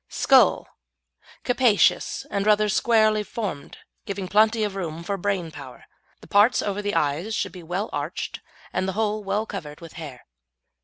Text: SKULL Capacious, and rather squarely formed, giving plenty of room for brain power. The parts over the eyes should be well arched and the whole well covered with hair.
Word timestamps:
SKULL 0.09 0.67
Capacious, 1.43 2.25
and 2.31 2.47
rather 2.47 2.69
squarely 2.69 3.21
formed, 3.21 3.77
giving 4.07 4.27
plenty 4.27 4.63
of 4.63 4.73
room 4.73 5.03
for 5.03 5.15
brain 5.15 5.51
power. 5.51 5.85
The 6.21 6.27
parts 6.27 6.63
over 6.63 6.81
the 6.81 6.95
eyes 6.95 7.35
should 7.35 7.51
be 7.51 7.61
well 7.61 7.87
arched 7.93 8.39
and 8.73 8.87
the 8.87 8.93
whole 8.93 9.23
well 9.23 9.45
covered 9.45 9.79
with 9.79 9.93
hair. 10.01 10.25